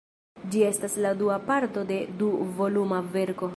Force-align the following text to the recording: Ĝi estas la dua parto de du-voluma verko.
Ĝi 0.53 0.63
estas 0.69 0.95
la 1.07 1.11
dua 1.19 1.37
parto 1.51 1.85
de 1.93 2.01
du-voluma 2.23 3.05
verko. 3.19 3.49